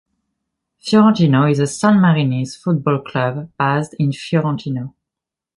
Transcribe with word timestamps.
Fiorentino 0.79 1.43
is 1.45 1.59
a 1.59 1.65
Sanmarinese 1.67 2.59
football 2.59 3.03
club, 3.03 3.51
based 3.59 3.93
in 3.99 4.11
Fiorentino. 4.11 4.95